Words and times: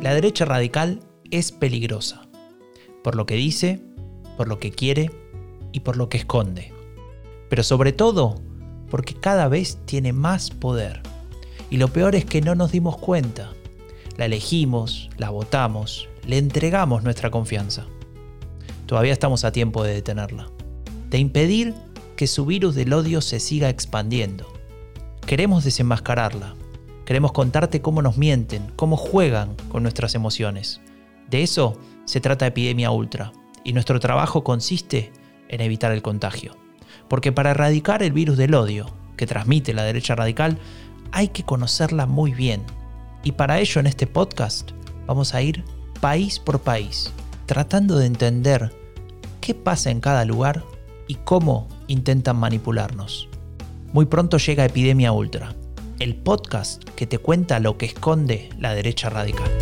La 0.00 0.14
derecha 0.14 0.46
radical 0.46 1.00
es 1.30 1.52
peligrosa, 1.52 2.22
por 3.04 3.16
lo 3.16 3.26
que 3.26 3.34
dice, 3.34 3.82
por 4.38 4.48
lo 4.48 4.58
que 4.58 4.70
quiere 4.70 5.10
y 5.72 5.80
por 5.80 5.98
lo 5.98 6.08
que 6.08 6.16
esconde. 6.16 6.72
Pero 7.50 7.62
sobre 7.62 7.92
todo, 7.92 8.40
porque 8.90 9.12
cada 9.12 9.46
vez 9.48 9.76
tiene 9.84 10.14
más 10.14 10.50
poder. 10.50 11.02
Y 11.68 11.76
lo 11.76 11.88
peor 11.88 12.14
es 12.14 12.24
que 12.24 12.40
no 12.40 12.54
nos 12.54 12.72
dimos 12.72 12.96
cuenta. 12.96 13.52
La 14.16 14.24
elegimos, 14.24 15.10
la 15.18 15.28
votamos, 15.28 16.08
le 16.26 16.38
entregamos 16.38 17.02
nuestra 17.02 17.30
confianza. 17.30 17.84
Todavía 18.86 19.12
estamos 19.12 19.44
a 19.44 19.52
tiempo 19.52 19.84
de 19.84 19.92
detenerla, 19.92 20.50
de 21.10 21.18
impedir 21.18 21.74
que 22.16 22.26
su 22.26 22.46
virus 22.46 22.74
del 22.74 22.94
odio 22.94 23.20
se 23.20 23.38
siga 23.38 23.68
expandiendo. 23.68 24.46
Queremos 25.26 25.62
desenmascararla, 25.62 26.54
Queremos 27.10 27.32
contarte 27.32 27.82
cómo 27.82 28.02
nos 28.02 28.18
mienten, 28.18 28.70
cómo 28.76 28.96
juegan 28.96 29.56
con 29.68 29.82
nuestras 29.82 30.14
emociones. 30.14 30.80
De 31.28 31.42
eso 31.42 31.76
se 32.04 32.20
trata 32.20 32.46
Epidemia 32.46 32.92
Ultra, 32.92 33.32
y 33.64 33.72
nuestro 33.72 33.98
trabajo 33.98 34.44
consiste 34.44 35.12
en 35.48 35.60
evitar 35.60 35.90
el 35.90 36.02
contagio. 36.02 36.56
Porque 37.08 37.32
para 37.32 37.50
erradicar 37.50 38.04
el 38.04 38.12
virus 38.12 38.36
del 38.36 38.54
odio 38.54 38.86
que 39.16 39.26
transmite 39.26 39.74
la 39.74 39.82
derecha 39.82 40.14
radical, 40.14 40.60
hay 41.10 41.26
que 41.26 41.42
conocerla 41.42 42.06
muy 42.06 42.30
bien. 42.32 42.62
Y 43.24 43.32
para 43.32 43.58
ello 43.58 43.80
en 43.80 43.88
este 43.88 44.06
podcast 44.06 44.70
vamos 45.08 45.34
a 45.34 45.42
ir 45.42 45.64
país 46.00 46.38
por 46.38 46.60
país, 46.60 47.12
tratando 47.46 47.98
de 47.98 48.06
entender 48.06 48.72
qué 49.40 49.56
pasa 49.56 49.90
en 49.90 50.00
cada 50.00 50.24
lugar 50.24 50.62
y 51.08 51.16
cómo 51.16 51.66
intentan 51.88 52.36
manipularnos. 52.36 53.28
Muy 53.92 54.06
pronto 54.06 54.36
llega 54.38 54.64
Epidemia 54.64 55.10
Ultra 55.10 55.56
el 56.00 56.16
podcast 56.16 56.82
que 56.96 57.06
te 57.06 57.18
cuenta 57.18 57.60
lo 57.60 57.76
que 57.76 57.84
esconde 57.84 58.48
la 58.58 58.74
derecha 58.74 59.10
radical. 59.10 59.59